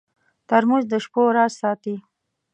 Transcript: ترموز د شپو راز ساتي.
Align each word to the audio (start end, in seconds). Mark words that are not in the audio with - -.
ترموز 0.49 0.83
د 0.91 0.93
شپو 1.03 1.21
راز 1.35 1.51
ساتي. 1.61 1.95